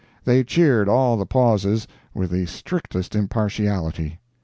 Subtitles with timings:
[0.25, 4.17] They cheered all the pauses, with the strictest impartiality.